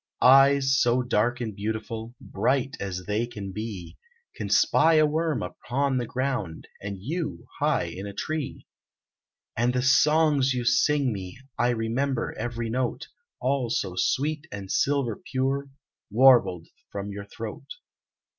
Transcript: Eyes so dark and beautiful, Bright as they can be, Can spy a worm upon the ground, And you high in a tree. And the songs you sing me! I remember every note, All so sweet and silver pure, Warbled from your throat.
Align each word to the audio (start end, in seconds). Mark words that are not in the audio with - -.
Eyes 0.23 0.79
so 0.81 1.03
dark 1.03 1.39
and 1.41 1.55
beautiful, 1.55 2.15
Bright 2.19 2.75
as 2.79 3.05
they 3.05 3.27
can 3.27 3.51
be, 3.51 3.99
Can 4.35 4.49
spy 4.49 4.95
a 4.95 5.05
worm 5.05 5.43
upon 5.43 5.99
the 5.99 6.07
ground, 6.07 6.67
And 6.81 6.97
you 6.99 7.45
high 7.59 7.83
in 7.83 8.07
a 8.07 8.13
tree. 8.15 8.65
And 9.55 9.73
the 9.73 9.83
songs 9.83 10.55
you 10.55 10.65
sing 10.65 11.13
me! 11.13 11.37
I 11.55 11.69
remember 11.69 12.33
every 12.35 12.71
note, 12.71 13.09
All 13.39 13.69
so 13.69 13.93
sweet 13.95 14.47
and 14.51 14.71
silver 14.71 15.21
pure, 15.31 15.69
Warbled 16.09 16.65
from 16.91 17.11
your 17.11 17.25
throat. 17.25 17.67